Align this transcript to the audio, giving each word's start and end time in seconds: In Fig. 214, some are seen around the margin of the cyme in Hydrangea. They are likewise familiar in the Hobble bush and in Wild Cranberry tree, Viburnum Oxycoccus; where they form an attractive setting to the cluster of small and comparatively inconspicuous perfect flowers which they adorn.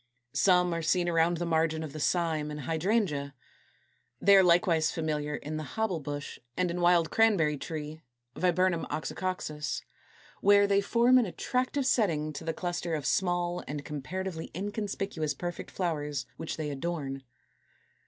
In 0.33 0.35
Fig. 0.37 0.43
214, 0.45 0.45
some 0.45 0.73
are 0.73 0.81
seen 0.81 1.09
around 1.09 1.37
the 1.37 1.45
margin 1.45 1.83
of 1.83 1.93
the 1.93 1.99
cyme 1.99 2.49
in 2.49 2.57
Hydrangea. 2.63 3.35
They 4.19 4.35
are 4.35 4.41
likewise 4.41 4.89
familiar 4.91 5.35
in 5.35 5.57
the 5.57 5.63
Hobble 5.77 5.99
bush 5.99 6.39
and 6.57 6.71
in 6.71 6.81
Wild 6.81 7.11
Cranberry 7.11 7.55
tree, 7.55 8.01
Viburnum 8.35 8.87
Oxycoccus; 8.89 9.83
where 10.41 10.65
they 10.65 10.81
form 10.81 11.19
an 11.19 11.27
attractive 11.27 11.85
setting 11.85 12.33
to 12.33 12.43
the 12.43 12.51
cluster 12.51 12.95
of 12.95 13.05
small 13.05 13.63
and 13.67 13.85
comparatively 13.85 14.49
inconspicuous 14.55 15.35
perfect 15.35 15.69
flowers 15.69 16.25
which 16.35 16.57
they 16.57 16.71
adorn. 16.71 17.21